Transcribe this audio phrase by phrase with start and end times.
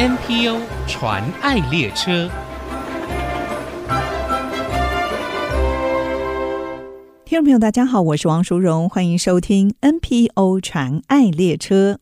[0.00, 0.56] NPO
[0.86, 2.26] 传爱列车，
[7.26, 11.98] 听众朋友，大家好，我是王淑荣，欢迎收听 NPO 传爱列车。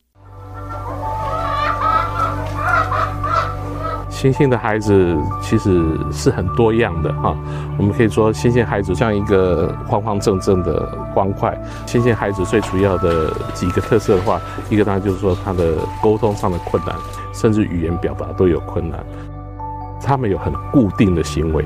[4.09, 7.35] 星星的孩子其实是很多样的哈，
[7.77, 11.53] 我们可以说星星孩子像一个方方正正的方块。
[11.85, 14.39] 星星孩子最主要的几个特色的话，
[14.69, 16.95] 一个当然就是说他的沟通上的困难，
[17.33, 19.03] 甚至语言表达都有困难。
[20.01, 21.63] 他们有很固定的行为，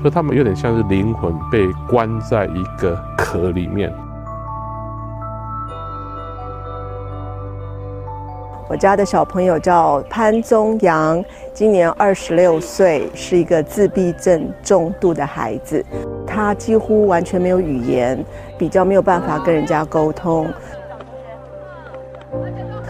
[0.00, 3.92] 所以他们有点像是灵魂被关在一个壳里面。
[8.66, 11.22] 我家的小朋友叫潘宗阳，
[11.52, 15.84] 今年二十六岁，是一个自闭症重度的孩子。
[16.26, 18.24] 他几乎完全没有语言，
[18.58, 20.48] 比较没有办法跟人家沟通，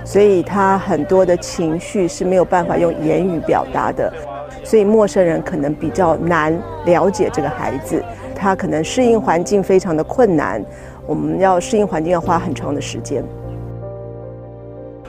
[0.05, 4.13] 所以他很多的情绪是没有办法用言语表达的，
[4.63, 8.05] 所以陌生人可能比较难了解这个孩子。
[8.35, 10.63] 他可能适应环境非常的困难，
[11.07, 13.25] 我们要适应环境要花很长的时间。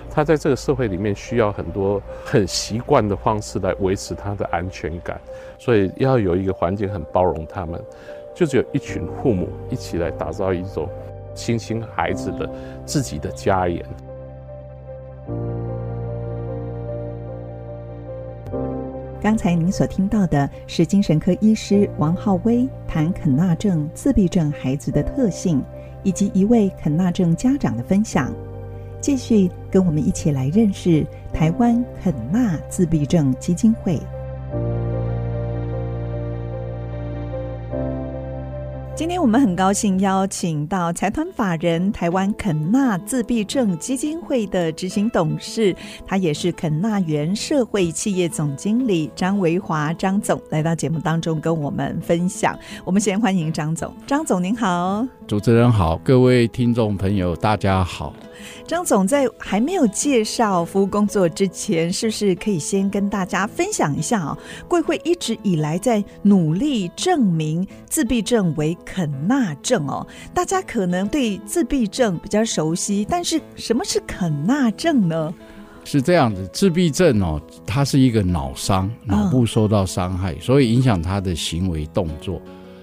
[0.10, 5.20] 他在这个社会里面需要很多很习惯的方式来维持他的安全感，
[5.58, 7.78] 所以要有一个环境很包容他们，
[8.34, 10.88] 就只有一群父母一起来打造一种
[11.34, 12.50] 新兴孩子的
[12.86, 13.84] 自己的家园。
[19.22, 25.64] 刚才您所听到的是精神科医师王浩威谈肯纳症自闭症孩子的特性，
[26.04, 28.32] 以及一位肯纳症家长的分享。
[29.02, 34.00] 继续跟我们一起来认识台湾肯纳自闭症基金会。
[38.98, 45.76] 今天我们很高兴邀请到财团法人台湾肯纳自闭症基金会的执行董事，
[46.08, 52.58] 他也是肯纳园社会企业总经理张维华张总来到节目当中跟我们分享。
[52.86, 58.14] 我们先欢迎张总，张总您好，主持人好，各位听众朋友大家好。
[58.68, 64.38] 张总在还没有介绍服务工作之前，是不是可以先跟大家分享一下啊？
[64.68, 70.06] 贵会一直以来在努力证明自闭症为肯纳症哦。
[70.34, 75.34] 大家可能对自闭症比较熟悉，但是什么是肯纳症呢？
[75.84, 82.42] 是这样子，自闭症哦，它是一个脑伤，脑部受到伤害，嗯、所以影响他的行为动作。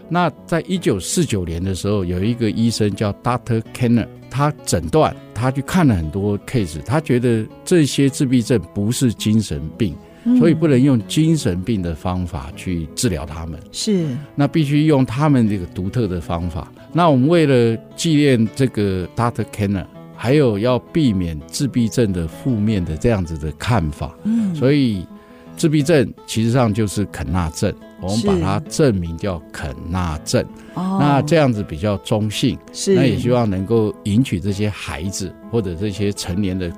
[0.09, 3.63] 那在一九四九年的时候，有一个医生叫 Dr.
[3.75, 9.99] Kenner，他诊断，他去看了很多 case，他觉得这些自闭症不是精神病，嗯、
[10.39, 13.59] 所以不能用精神病的方法去治疗他们。
[13.73, 16.71] 是，那必须用他们这个独特的方法。
[16.93, 19.45] 那我们为了纪念这个 Dr.
[19.55, 25.07] Kenner，还有要避免自闭症的负面的这样子的看法，嗯，所以。
[25.55, 30.43] 自闭症其实上就是肯纳症，我们把它证明叫肯纳症。
[30.73, 36.73] 哦，那这样子比较中性，是那也希望能够引起这些孩子或者这些成年的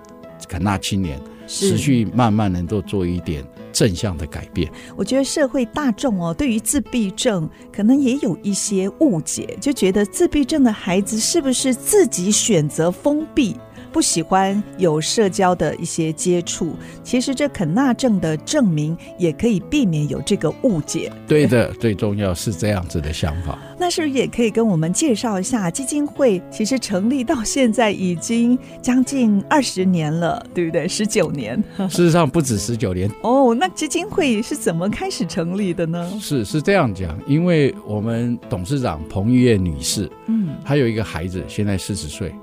[0.48, 4.70] 肯纳青年，持续慢慢能够做一点正向的改变。
[4.96, 13.56] 我觉得社会大众哦，对于自闭症可能也有一些误解，就觉得自闭症的孩子是不是自己选择封闭？
[13.94, 16.74] 不喜欢有社交的一些接触，
[17.04, 21.12] 其实这肯纳症的证明也可以避免有这个误解。
[21.28, 23.56] 对的，最重要是这样子的想法。
[23.78, 26.42] 那是不是也可以跟我们介绍一下基金会？
[26.50, 30.88] 其实成立到现在已经将近二十年了，对不对？
[30.88, 31.62] 十九年。
[31.88, 33.08] 事实上不止十九年。
[33.22, 36.10] 哦，那基金会是怎么开始成立的呢？
[36.20, 42.34] 是是这样讲，因为我们董事长彭玉燕女士，嗯，她有一个孩子，现在四十岁。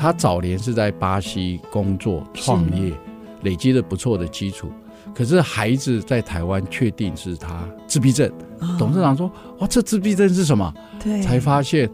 [0.00, 2.90] 他早年是在巴西工作创业，
[3.42, 4.72] 累积了不错的基础。
[5.14, 8.32] 可是孩子在台湾确定是他自闭症，
[8.78, 9.30] 董事长说
[9.60, 10.72] ：“哇，这自闭症是什么？”
[11.04, 11.86] 对，才发现，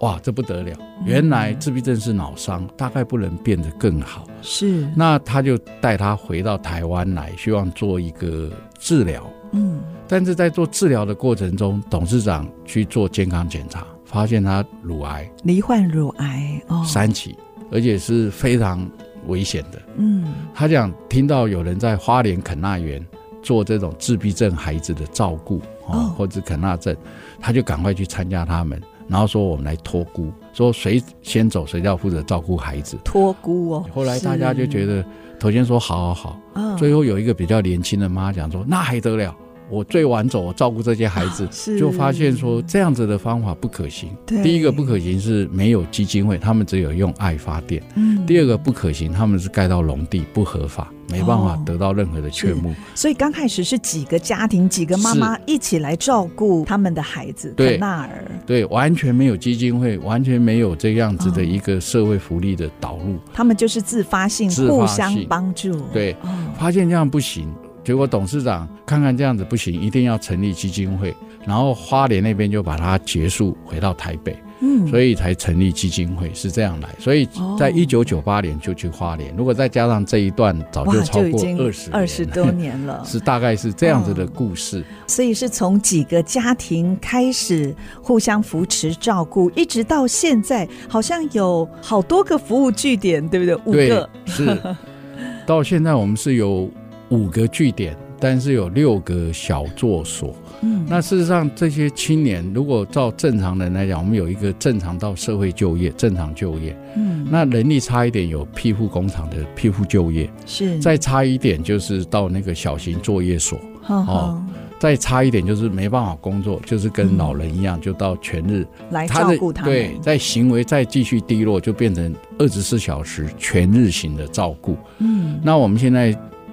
[0.00, 0.76] 哇，这不得了！
[1.04, 4.26] 原来自闭症是脑伤，大概不能变得更好。
[4.40, 9.24] 是，那他就带他回到台湾来，希望做一个治疗。
[9.52, 13.86] 嗯，但是在做治疗的过程中，董事长去做健康检查。
[14.12, 17.34] 发现他乳癌，罹患乳癌哦，三期，
[17.70, 18.86] 而且是非常
[19.26, 19.80] 危险的。
[19.96, 23.04] 嗯，他讲听到有人在花莲肯纳园
[23.42, 26.94] 做这种自闭症孩子的照顾哦，或者肯纳症，
[27.40, 28.78] 他就赶快去参加他们，
[29.08, 33.86] 然后说我们来托孤，说谁先走谁要负责照顾孩子，托孤哦。
[33.94, 35.02] 后来大家就觉得，
[35.40, 39.34] 头先说好好好，最后有一个比较年轻的妈讲说，那还得了。
[39.72, 44.10] 我最晚走，我照顾这些孩子，是就发现说这样子的方法不可行。
[44.26, 47.82] 对第一个不可行是没有基金会，他们只有用爱发电。
[47.94, 52.74] 嗯第二个不可行，他们是盖到农地不合法，没办法哦得到任何的劝募。
[52.94, 58.30] 所以刚开始是几个家庭、几个妈妈一起来照顾他们的孩子，对肯纳尔。
[58.46, 63.16] 对，完全没有基金会，完全没有这样子的一个社会福利的导入。
[63.32, 65.72] 他们就是自发性、自发性互相帮助。
[65.94, 66.28] 对，哦，
[66.58, 67.48] 发现这样不行，
[67.84, 71.14] 结果董事长看看这样子不行，一定要成立基金会，
[71.44, 76.88] 然后花莲那边就把它结束，回到台北，嗯，所以才成立基金会，是这样来。
[77.00, 83.02] 所以在一九九八年就去花莲，如果再加上这一段，早，就超过二十二十多年了。
[83.06, 84.84] 是大概是这样子的故事。
[85.08, 93.56] 所以是从几个家庭开始互相扶持照顾，一直到现在，好像有好多个服务据点，对不对？
[93.64, 94.56] 五对个，是
[95.44, 96.70] 到现在我们是有
[97.12, 100.34] 五个据点，但是有六个小作所。
[100.62, 106.74] 嗯，那事实上，这些青年如果照正常人来讲，我们有一个正常到社会就业、正常就业。
[106.96, 114.42] 嗯，那能力差一点，有批复工厂的批复就业；是再差一点，就是到那个小型作业所；哦
[114.78, 118.66] 再差一点，就是没办法工作，就是跟老人一样，就到全日。
[118.90, 119.72] 来照顾他们。
[119.72, 124.76] 对，在行为再继续低落，就变成二十四小时全日型的照顾。
[124.98, 126.12] 嗯，那我们现在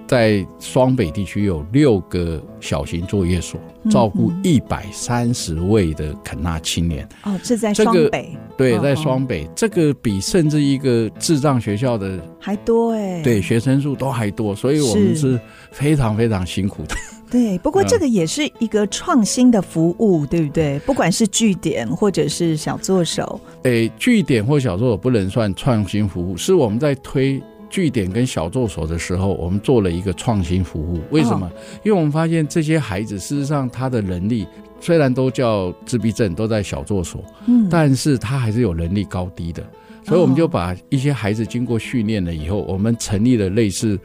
[0.10, 7.08] 在双北地区有六个小型作业所，嗯照顾一百三十位的肯纳青年。
[7.22, 13.22] 哦，这在这个双北，对，哦在双北，这个比甚至一个智障学校的还多哎。
[13.22, 15.40] 对学生数都还多，所以我们是是
[15.72, 16.96] 非常非常辛苦的。
[17.30, 20.80] 对，不过嗯这个也是一个创新的服务，对不对？
[20.80, 31.02] 不管是据点或者是小作手，诶，据点或小作手不能算创新服务，是我们在推据点跟小作所的时候，我们做了一个创新服务。
[31.12, 31.46] 为什么？
[31.46, 31.52] 哦
[31.84, 34.48] 因为我们发现这些孩子事实上他的能力
[34.80, 39.64] 虽然都叫自闭症，都在小作所，嗯，但是他还是有能力高低的。
[40.04, 44.00] 所以我们就把一些孩子经过训练了以后，我们成立了类似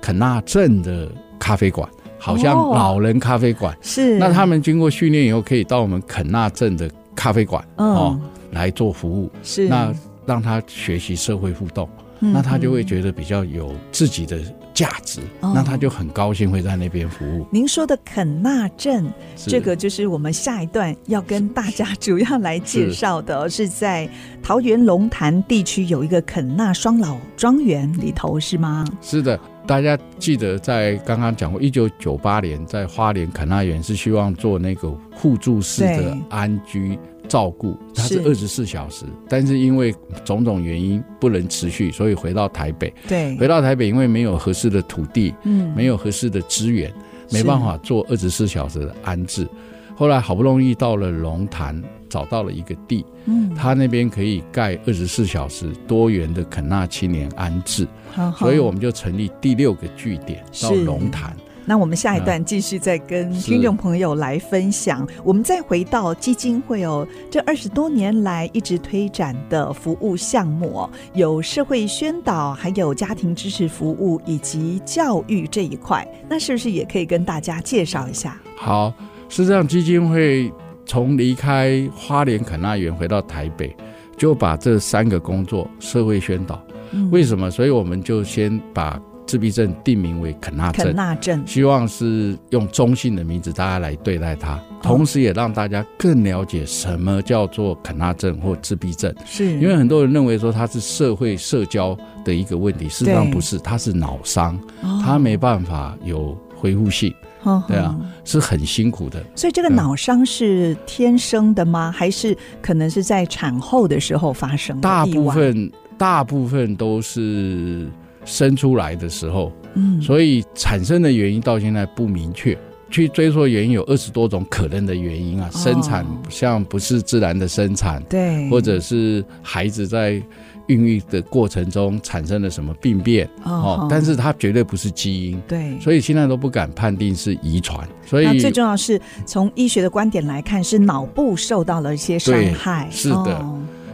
[0.00, 1.88] 肯纳镇的咖啡馆，
[2.18, 3.76] 好像哦老人咖啡馆。
[3.80, 9.30] 是那他们经过训练以后，可以到我们肯纳镇的咖啡馆哦嗯来做服务。
[9.42, 9.92] 是那
[10.26, 14.38] 让他学习社会互动，嗯那他就会嗯觉得比较有自己的
[14.72, 17.44] 价值，哦那他就很高兴会在那边服务。
[17.50, 24.08] 您说的肯纳镇，这个就是我们下一段要跟大家主要来介绍的哦，是在
[24.42, 28.84] 桃园龙潭地区有一个肯纳双老庄园里头，是吗？
[29.00, 36.98] 是的，大家记得在刚刚讲过，一九九八年在花莲肯纳园是希望做那个互助式的安居
[37.32, 38.28] 照顾，他是是。
[38.28, 42.92] 二十四小时，但是因为种种原因不能持续，所以回到台北。
[43.08, 45.72] 对，回到台北，因为没有合适的土地，嗯。
[45.74, 46.92] 没有合适的资源，
[47.30, 49.48] 没办法做二十四小时的安置。
[49.96, 58.46] 后来好不容易到了龙潭，找到了一个地，嗯，他那边可以盖二十四小时多元的肯纳青年安置，好好。
[58.46, 61.34] 所以我们就成立第六个据点到龙潭。
[61.64, 65.06] 那我们下一段继续再跟听众朋友来分享。
[65.24, 76.06] 我们再回到基金会哦，这二十多年来一直推展的服务项目哦，有社会宣导，还有家庭支持服务以及教育这一块。
[76.28, 78.40] 那是不是也可以跟大家介绍一下？
[78.56, 78.92] 好，
[79.28, 80.52] 实际上，基金会
[80.84, 83.74] 从离开花莲肯纳园回到台北，
[84.16, 86.60] 就把这三个工作社会宣导。
[86.90, 87.50] 嗯为什么？
[87.50, 89.00] 所以我们就先把
[89.32, 91.42] 自闭症定名为肯纳肯症。
[91.46, 99.10] 希望是用中性的名字，大家来对待它，同时也让大家更了解什么叫做肯纳症或自闭症。
[99.24, 101.96] 是因为很多人认为说它是社会社交
[102.26, 104.60] 的一个问题，事实上不是，它是脑伤，
[105.02, 107.10] 它没办法有恢复性，
[107.44, 109.24] 哦对啊，是很辛苦的。
[109.34, 111.90] 所以这个脑伤是天生的吗？
[111.90, 115.06] 还是可能是在产后的时候发生的大？
[115.06, 117.88] 部分大部分都是
[118.24, 122.56] 生出来的时候，嗯，所以产生的原因到现在不明确。
[122.90, 130.22] 去追溯原因有二十多种可能的原因啊，生产像不是自然的生产，对，或者是孩子在
[130.66, 137.88] 孕育的过程中产生了什么病变哦，但是它绝对不是基因，对，所以现在都不敢判定是遗传。
[138.04, 143.42] 所以最重要是从医学的观点来看，是脑部受到了一些伤害，是的，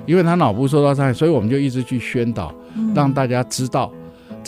[0.06, 2.52] 因为他脑部受到伤害，所以我们就一直去宣导，
[2.96, 3.92] 让大家知道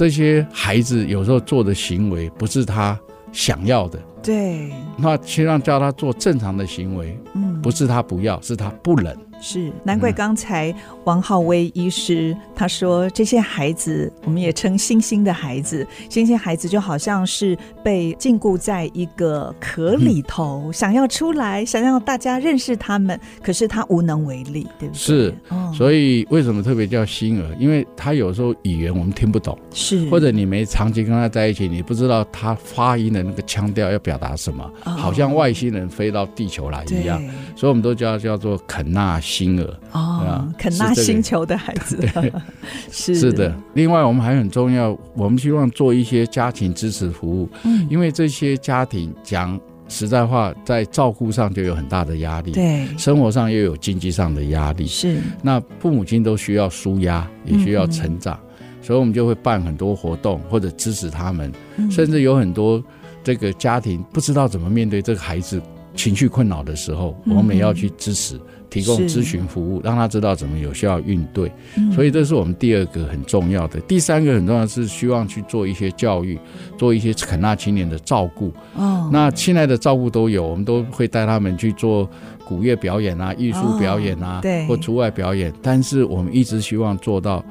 [0.01, 2.99] 这些孩子有时候做的行为不是他
[3.33, 4.01] 想要的。
[4.23, 9.15] 对，那先让教他做正常的行为，嗯，不是他不要，是他不能。
[9.41, 24.99] 是，难怪刚才王浩威医师他说，这些孩子，我们也称星星的孩子，星星孩子就好像是被禁锢在一个壳里头，嗯、想要出来，想要大家认识他们，可是他无能为力，对不对？
[24.99, 27.57] 是，哦、所以为什么特别叫星儿？
[27.59, 37.19] 因为他有时候语言我们听不懂，是，或者你没长期跟他在一起，你不知道他发音的那个腔调要表达什么，哦、好像外星人飞到地球来一样，
[37.57, 39.19] 所以我们都叫叫做肯纳。
[39.31, 41.97] 星儿哦，肯纳星球的孩子，
[42.91, 43.15] 是。
[43.15, 43.55] 是的。
[43.75, 49.59] 另外，我们还很重要，我们希望做一些家庭支持服务，嗯，因为这些家庭讲
[49.89, 55.19] 实在话，在照顾上就有很大的压力，对，生活上又有经济上的压力，是。
[55.43, 58.39] 那父母亲都需要舒压，也需要成长，
[58.83, 61.53] 所以我们就会办很多活动，或者支持他们，
[61.91, 62.83] 甚至有很多
[63.23, 65.63] 这个家庭不知道怎么面对这个孩子
[65.95, 68.41] 情绪困扰的时候，我们也要去支持。
[68.71, 71.53] 提供咨询服务，让他知道怎么有效应对，
[71.93, 73.81] 所以这是我们第二个很重要的。
[73.81, 76.39] 第三个很重要的是希望去做一些教育，
[76.79, 78.53] 做一些肯纳青年的照顾。
[78.77, 82.09] 哦，那现在的照顾都有，我们都会带他们去做
[82.47, 85.53] 古乐表演啊、艺术表演啊，对，或出外表演。
[85.61, 87.45] 但是我们一直希望做到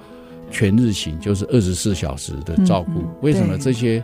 [0.49, 3.03] 全日型，就是二十四小时的照顾。
[3.21, 4.03] 为什么这些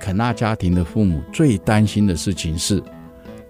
[0.00, 2.82] 肯纳家庭的父母最担心的事情是？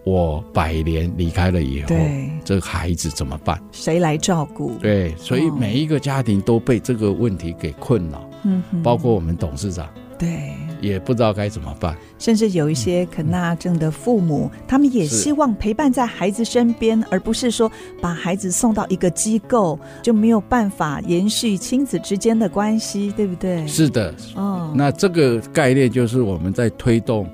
[0.07, 3.61] 我百年离开了以后，对这个孩子怎么办？
[3.73, 4.71] 谁来照顾？
[4.81, 11.97] 对，所以每一个家庭都被这个问题给困扰，嗯哼，包括我们董事长，对，也不知道该怎么办。
[12.21, 17.69] 甚至有一些肯纳症的父母，嗯、他们也希望陪伴在孩子身边，而不是说
[18.01, 23.67] 把孩子送到一个机构，就没有办法延续亲子之间的关系，对不对？
[23.67, 27.29] 是的，哦，那这个概念就是我们在推动。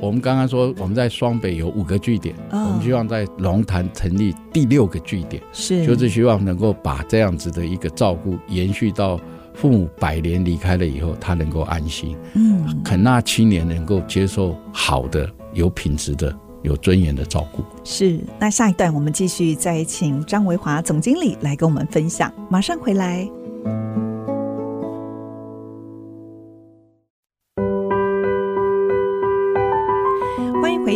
[0.00, 5.84] 我们刚刚说，我们在双北有五个据点，哦、我们希望在龙潭成立第六个据点，是。
[5.84, 9.20] 就是希望能够把这样子的一个照顾延续到
[9.54, 17.64] 父母百年离开了以后，他能够安心，嗯，肯纳青年能够接受好的、有品质的、有尊严的照顾。
[17.82, 23.28] 是，那下一段我们继续再请张维华总经理来跟我们分享，马上回来。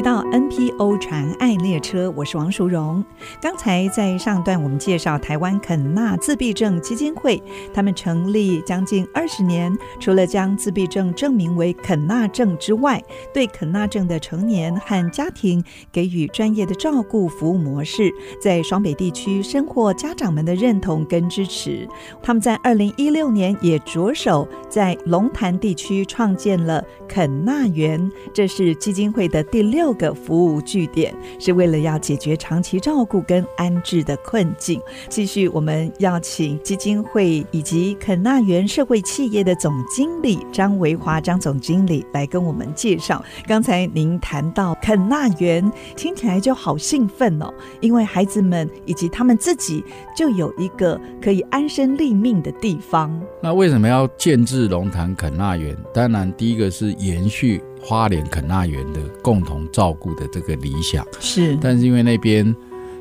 [0.02, 3.04] 到 NPO 传爱列车，我是王淑荣。
[3.40, 7.40] 刚才在上段我们介绍台湾肯纳自闭症基金会，
[7.72, 13.00] 他们成立将近二十年，除了将自闭症证明为肯纳症之外，
[13.32, 21.86] 对肯纳症的成年和家庭给予专业的照顾服务模式，在双北地区深获家长们的认同跟支持。
[22.20, 29.91] 他们在二零一六年也着手在龙潭地区创建了肯纳园，这是基金会的第六。
[29.94, 34.80] 个服务据点是为了要解决长期照顾跟安置的困境。
[35.08, 43.24] 继续，我们要请基金会以及肯纳园社会企业的总经理张维华张总经理来跟我们介绍。
[43.46, 49.84] 刚才您谈到肯纳园，听起来就好兴奋哦，因为孩子们以及他们自己
[50.16, 53.20] 就有一个可以安身立命的地方。
[53.42, 55.76] 那为什么要建置龙潭肯纳园？
[55.92, 57.62] 当然，第一个是延续。
[57.84, 62.54] 花莲肯纳园的共同照顾的这个理想是，但是因为那边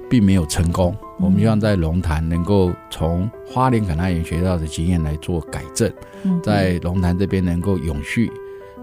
[0.10, 5.90] 并没有成功，嗯、我们希望在龙潭能够从花莲肯纳园学到的经验来做改正，
[6.24, 8.32] 嗯、在龙潭这边能够永续，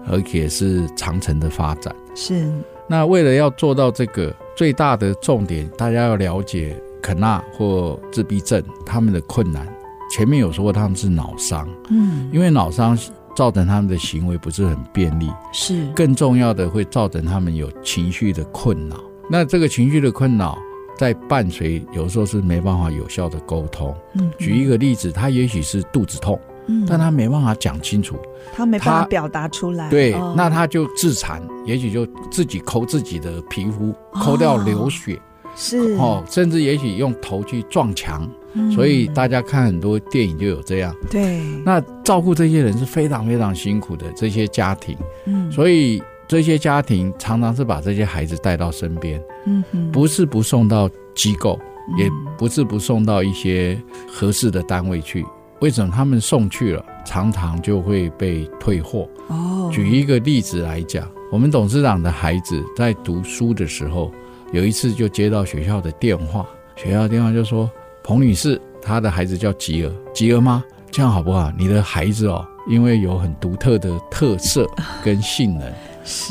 [0.07, 1.93] 而且是长程的发展。
[2.15, 2.49] 是。
[2.87, 9.67] 那为了要做到这个最大的重点，大家要了解肯纳或自闭症他们的困难。
[10.09, 12.97] 前面有说过他们是脑伤，嗯，因为脑伤。
[13.35, 18.97] 造成他们的行为不是很便利，是更重要的会造成他们有情绪的困扰。
[19.29, 20.57] 那这个情绪的困扰
[20.97, 23.95] 在伴随，有时候是没办法有效的沟通。
[24.15, 28.17] 嗯，举一个例子，他也许是肚子痛，嗯，但他没办法讲清楚，
[28.53, 29.89] 他没办法表达出来。
[29.89, 35.19] 对，那他就自残，也许就自己抠自己的皮肤，抠掉流血。
[35.61, 40.95] 是哦，甚至也许用头去撞墙，嗯、所以大家看很多电影就有这样。
[41.11, 55.25] 对，那照顾这些人是非常非常辛苦的，这些家庭，嗯，所以这些家庭常常是把这些孩子带到身边，嗯哼，不是不送到机构，嗯、也不是不送到一些合适的单位去。
[55.59, 59.09] 为什么他们送去了，常常就会被退货？
[59.27, 64.09] 哦，举一个例子来讲，我们董事长的孩子在读书的时候。
[64.51, 67.69] 有一次就接到学校的电话，学校的电话就说
[68.03, 70.63] ：“彭女士，她的孩子叫吉儿，吉儿吗？
[70.91, 71.51] 这样好不好？
[71.57, 74.67] 你的孩子哦，因为有很独特的特色
[75.03, 75.71] 跟性能，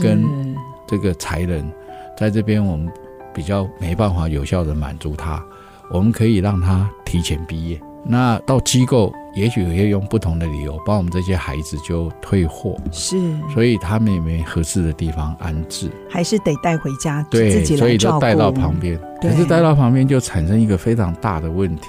[0.02, 0.24] 跟
[0.86, 1.70] 这个才能，
[2.16, 2.90] 在这边我们
[3.32, 5.40] 比较没办法有效的满足他。
[5.90, 7.80] 我们可以让他提前毕业。
[8.04, 13.16] 那到机构，也许也用不同的理由，把我们这些孩子就退货，是，
[13.54, 18.98] 所以他们也没合适的地方安置，还是得带回家，对，自己所以就带到旁边。
[19.22, 21.88] 可是带到旁边就产生一个非常大的问题：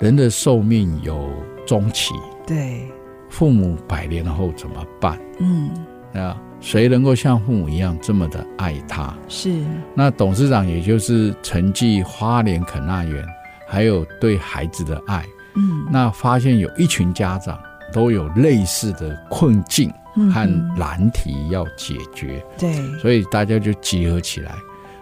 [0.00, 1.30] 人的寿命有
[1.64, 2.14] 终期，
[2.46, 2.82] 对，
[3.28, 5.18] 父母百年后怎么办？
[5.38, 5.70] 嗯，
[6.12, 9.14] 那，谁能够像父母一样这么的爱他？
[9.28, 9.62] 是。
[9.94, 13.24] 那董事长也就是承继花莲肯纳园，
[13.68, 15.24] 还有对孩子的爱。
[15.54, 17.58] 嗯，那发现有一群家长
[17.92, 19.92] 都有类似的困境
[20.32, 24.54] 和难题要解决，嗯、对，所以大家就集合起来，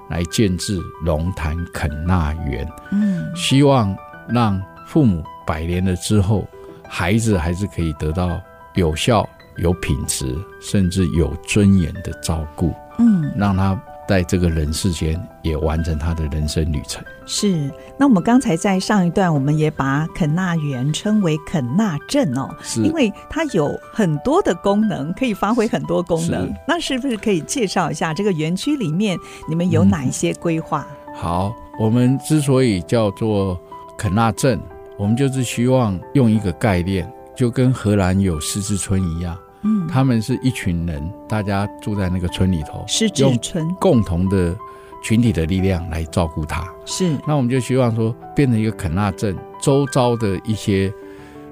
[0.09, 2.69] 来建置龙潭肯纳园。
[2.91, 3.97] 嗯，希望
[4.29, 6.49] 让父母百年了之后，
[6.89, 8.41] 孩子还是可以得到
[8.75, 12.75] 有效、有品质，甚至有尊严的照顾。
[12.99, 13.81] 嗯，让他。
[14.11, 17.01] 在这个人世间，也完成他的人生旅程。
[17.27, 17.71] 是。
[17.97, 26.53] 那我们刚才在上一段，我们也把肯纳园称为肯纳镇哦，是，因为它有很多的功能，可以发挥很多功能。
[26.67, 29.17] 那是不是可以介绍一下这个园区里面
[29.49, 30.85] 你们有哪一些规划？
[31.07, 31.15] 嗯。
[31.15, 33.57] 好，我们之所以叫做
[33.97, 34.59] 肯纳镇，
[34.99, 39.39] 我们就是希望用一个概念，就跟荷兰有狮子村一样。
[39.63, 44.57] 嗯，他们是一群人，大家住在那个村里头，失智村，共同的
[45.03, 46.67] 群体的力量来照顾他。
[46.87, 50.93] 是，那我们就希望说，变成一个肯纳镇，周遭的一些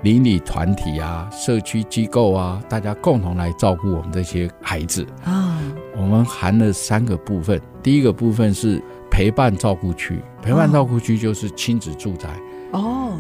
[0.03, 5.61] 邻里团体啊、社区机构啊，大家共同来照顾我们这些孩子啊。
[5.97, 12.29] 我们含了三个部分，第一个部分是陪伴照顾区，陪伴照顾区就是亲子住宅。
[12.29, 12.48] 哦，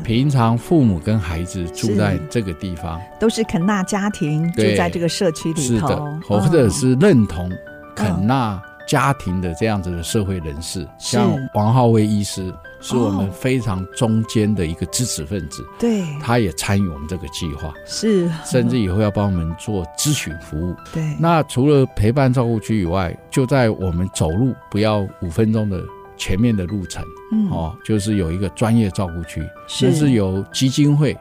[0.05, 7.50] 平常父母跟孩子住在这个地方，都是肯纳家庭住在这个社区里头，是的，或者是认同
[7.95, 21.02] 肯纳家庭的这样子的社会人士，哦、像王浩威医师是我们非常中间的一个支持分子，对、哦，他也参与我们这个计划，是，甚至以后要帮我们做咨询服务，对。
[21.19, 25.83] 那除了陪伴照顾区以外，就在我们走路不要五分钟的。
[26.19, 31.17] 前面的路程，嗯，哦，就是有一个专业照顾区，是，是由基金会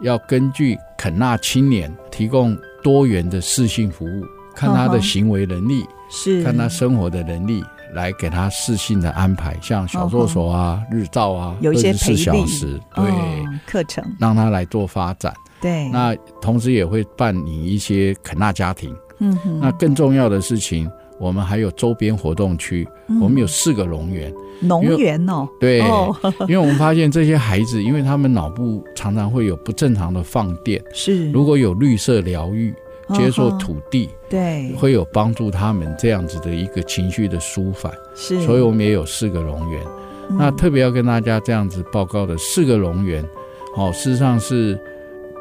[0.00, 4.24] 要根据肯纳青年提供多元的适性服务，
[4.54, 6.42] 看他的行为能力，是。
[6.42, 13.04] 看他生活的能力，来给他适性的安排，像小作所啊、日照啊，有一些二十四小时，对，
[13.66, 14.04] 课程。
[14.18, 15.34] 让他来做发展。
[15.60, 20.88] 对，那同时也会办理一些肯纳家庭，嗯哼，那更重要的事情。
[21.18, 24.32] 我们还有周边活动区，嗯、我们有四个农园。
[24.60, 26.16] 农园哦，对，哦、
[26.48, 31.30] 因为我们发现这些孩子，因为他们脑部常常会有不正常的放电，是。
[31.30, 32.74] 如果有绿色疗愈，
[33.12, 37.92] 接受土地，哦、对，会有帮助他们这样子的一个情绪的舒缓。
[38.14, 39.82] 是，所以我们也有四个农园。
[40.30, 43.22] 嗯、那特别要跟大家这样子报告的四个农园，
[43.76, 44.80] 哦，事实上是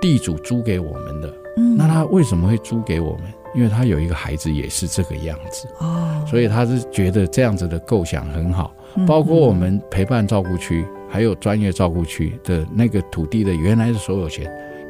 [0.02, 1.34] 地主租给我们的。
[1.58, 3.24] 嗯，那他为什么会租给我们？
[3.56, 8.76] 因为他有一个孩子也是这个样子哦，所以他是觉得这样子的构想很好。
[9.08, 14.50] 包括我们陪伴照顾区，还有专业照顾区的那个土地的原来的所有权，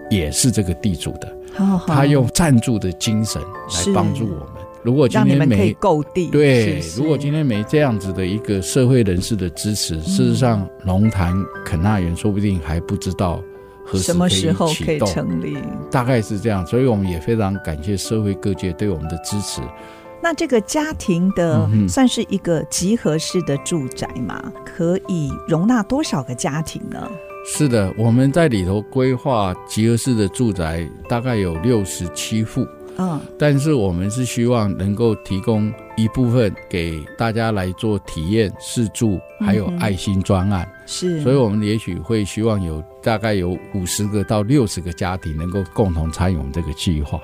[0.10, 1.38] 也是这个地主的。
[1.88, 4.63] 他用赞助的精神来帮助我们。
[4.84, 11.34] 如果今天没购地，对，如果今天没这样子的一个社会人士的支持，事实上龙潭
[11.65, 13.41] 肯纳园说不定还不知道。
[13.93, 15.58] 什么时候可以成立？
[15.91, 19.62] 大概是这样，所以我们也非常感谢社会各界对我们的支持。
[20.21, 24.41] 那这个家庭的算是一个集合式的住宅嘛？
[24.65, 27.08] 可以容纳多少个家庭呢？
[27.45, 32.65] 是的，我们在里头规划集合式的住宅，大概有六十七户。
[32.97, 40.65] 嗯，但是我们是希望能够提供一部分给大家来做体验试住，还有爱心专案。
[40.86, 47.19] 是，所以我们也许会希望有大概有五十个到六十个家庭能够共同参与我们这个计划。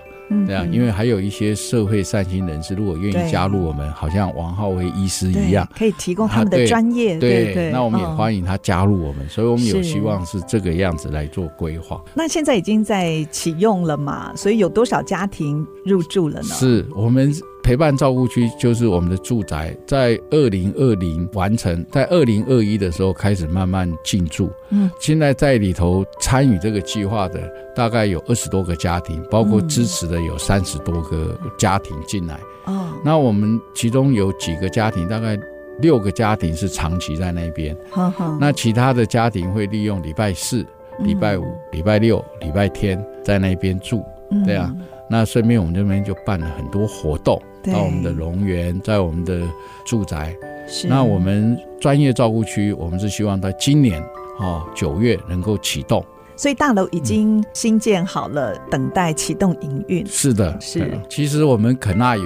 [0.47, 7.17] 这样，因为还有一些社会善心人士，如果愿意加入我们，好像王浩威医师一样，可以提供他们的专业。
[7.17, 12.01] 对对，对，那我们也欢迎他加入我们，所以我们有希望是这个样子来做规划。
[12.13, 14.35] 那现在已经在启用了嘛？
[14.35, 16.47] 所以有多少家庭入住了呢？
[16.47, 17.33] 是我们。
[17.63, 24.49] 陪伴照顾区就是我们的住宅，在二零二零完成，在二零二一的时候开始慢慢进驻。
[24.69, 27.41] 嗯，现在在里头参与这个计划的
[27.75, 32.39] 大概有二十多个家庭，包括支持的有三十多个家庭进来。
[32.65, 35.37] 哦，那我们其中有几个家庭，大概
[35.79, 37.75] 六个家庭是长期在那边。
[38.39, 40.65] 那其他的家庭会利用礼拜四、
[40.99, 44.03] 礼拜五、礼拜六、礼拜天在那边住，
[44.45, 44.73] 对啊。
[45.09, 49.41] 那顺便我们这边就办了很多活动，到我们的农园，在我们的
[49.85, 50.35] 住宅。
[50.67, 50.87] 是。
[50.87, 54.01] 那我们专业照顾区，我们是希望在今年
[54.39, 56.05] 哦九月能够启动。
[56.35, 60.05] 所以大楼已经新建好了，嗯、等待启动营运。
[60.07, 60.99] 是的，是。
[61.07, 62.25] 其实我们肯纳园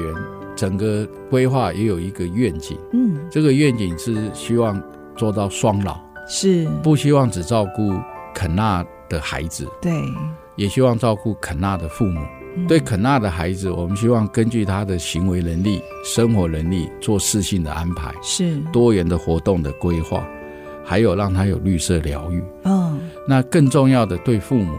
[0.55, 4.81] 整个规划也有一个愿景，嗯，这个愿景是希望
[5.17, 7.93] 做到双老，是不希望只照顾
[8.33, 9.91] 肯纳的孩子，对，
[10.55, 12.21] 也希望照顾肯纳的父母。
[12.55, 18.57] 嗯、对肯纳的孩子，我们希望根据他的行为能力、生活能力做事性的安排，是。
[18.71, 20.27] 多元的活动的规划。
[20.87, 24.77] 还有让他有绿色疗愈，嗯，那更重要的对父母，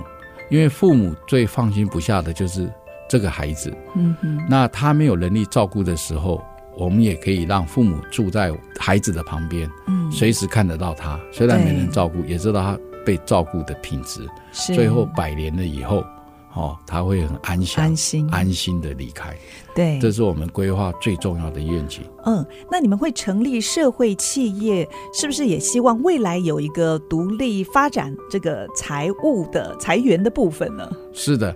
[0.50, 2.72] 因为父母最放心不下的就是
[3.08, 6.40] 这个孩子，嗯哼，那他没有能力照顾的时候，
[6.76, 14.20] 我们也可以让父母住在孩子的旁边，嗯，随时看得到他，虽然没人照顾，也知道他被照顾的品质，
[14.52, 16.04] 是，最后百年了以后。
[16.56, 19.36] 哦，他会很安详、安心、安心的离开。
[19.74, 22.02] 对，这是我们规划最重要的愿景。
[22.24, 30.90] 嗯，那你们会成立社会企业，是不是也希望未来有一个独立发展这个财务的财源的部分呢？
[31.12, 31.54] 是的，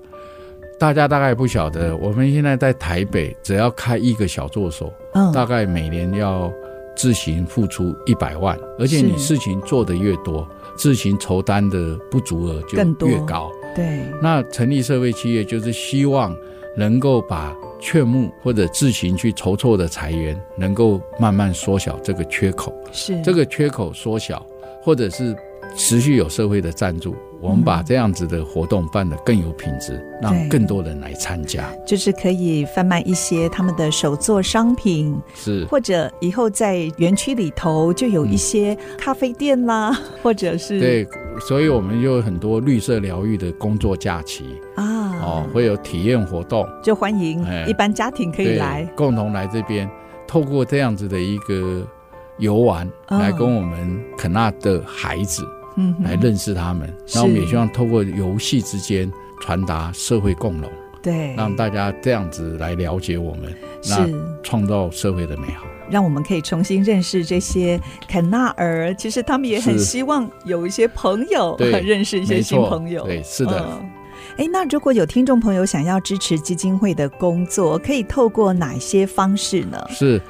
[0.78, 6.52] 大家大概不晓得，我们现在在台北，只要开一个小作所，嗯，大概每年要
[6.94, 13.50] 自行付出一百万，而且你事情做得越多，自行筹担的不足额就越高。
[13.80, 16.36] 对，那成立社会企业就是希望
[16.76, 22.74] 能够把劝募或者自行去筹措的财源，能够慢慢缩小这个缺口。
[22.92, 24.44] 是这个缺口缩小，
[24.82, 25.34] 或者是
[25.74, 27.16] 持续有社会的赞助。
[27.40, 35.64] 我们把这样子的活动办得更有品质，让更多人来参加，就是可以贩卖一些他们的手作商品，是。
[35.64, 41.08] 或者以后在园区里头就有一些咖啡店啦，嗯、或者是对，
[41.40, 44.44] 所以我们有很多绿色疗愈的工作假期
[44.76, 48.84] 啊，哦，会有体验活动，就欢迎一般家庭可以来。
[48.94, 49.88] 共同来这边，
[50.26, 51.86] 透过这样子的一个
[52.36, 55.42] 游玩，来跟我们肯纳的孩子。
[55.76, 60.70] 嗯，来认识他们，那我们也希望透过游戏之间传达社会共荣，
[61.02, 63.94] 对，让大家这样子来了解我们，是
[64.42, 68.94] 创造社会的美好，让我们可以重新认识这些肯纳尔。
[68.94, 73.04] 其实他们也很希望有一些朋友，对， 认识一些新朋友。
[73.04, 73.60] 对，是的。
[74.36, 79.82] 哎、嗯，那如果有听众朋友想要支持基金会的工作，可以透过哪些方式呢？
[79.88, 80.20] 是。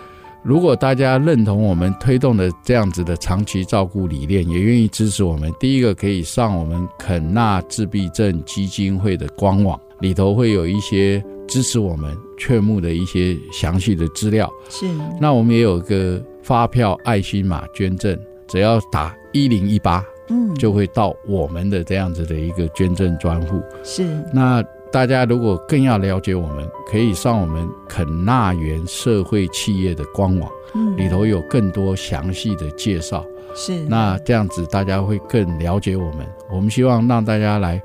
[0.42, 14.50] 如果大家认同我们推动的这样子的长期照顾理念，也愿意支持我们，第一个可以上我们肯纳自闭症基金会的官网，里头会有一些支持我们劝募的一些详细的资料。
[14.70, 14.87] 是，
[15.20, 23.61] 那我们也有一个发票爱心码捐赠，只要打一零一八，嗯，就会到我们的这样子的一个捐赠专户。
[23.85, 24.64] 是，那。
[24.92, 33.24] 大家如果更要了解我们，可以上我们肯纳园社会企业的官网，嗯，里头有更多详细的介绍。
[33.55, 36.26] 是，那这样子大家会更了解我们。
[36.50, 37.81] 我们希望让大家来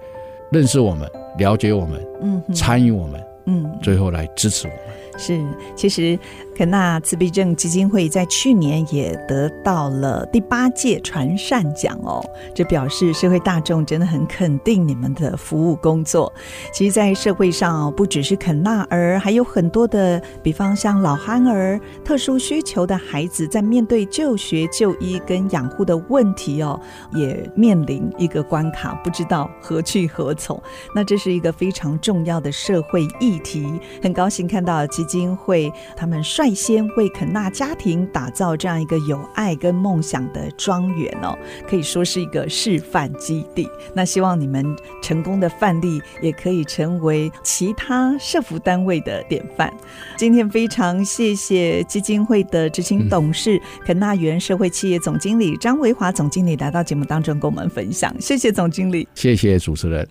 [0.52, 4.96] 认识我们，了解我们，嗯，参与我们，嗯，最后来支持我们。
[5.18, 5.42] 是，
[5.76, 6.18] 其实
[6.56, 16.32] 肯纳自闭症基金会在去年也得到了第八届传善奖哦，这表示社会大众真的很肯定你们的服务工作。
[16.72, 26.80] 其实，在社会上，不只是肯纳儿，还有很多的，比方像老憨儿、特殊需求的孩子，在面对就学、就医跟养护的问题哦，
[27.12, 30.58] 也面临一个关卡，不知道何去何从。
[30.96, 33.68] 那这是一个非常重要的社会议题。
[34.02, 43.68] 很高兴看到基金会他们率先为肯纳家庭打造这样一个有爱跟梦想的庄园哦，可以说是一个示范基地。
[43.94, 44.66] 那希望你们
[45.02, 49.72] 成功的范例也可以成为其他社服单位的典范。
[50.18, 60.08] 今天非常谢谢基金会的执行董事、嗯、肯纳园社会企业总经理张维华总经理来到节目当中跟我们分享，谢谢总经理，谢谢主持人，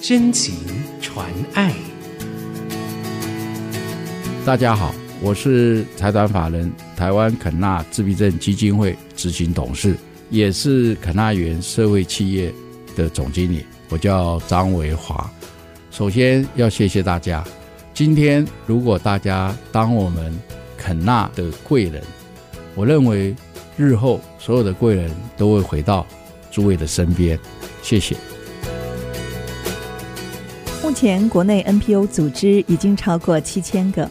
[0.00, 0.54] 真情
[1.00, 1.89] 传爱。
[4.46, 9.94] 大家好，我是财团法人台湾肯纳自闭症基金会执行董事，
[10.30, 12.52] 也是肯纳园社会企业
[12.96, 15.30] 的总经理，我叫张维华。
[15.90, 17.44] 首先要谢谢大家，
[17.92, 20.34] 今天如果大家当我们
[20.76, 22.02] 肯纳的贵人，
[22.74, 23.36] 我认为
[23.76, 26.04] 日后所有的贵人都会回到
[26.50, 27.38] 诸位的身边。
[27.82, 28.16] 谢谢。
[30.82, 34.10] 目前国内 NPO 组织已经超过七千个。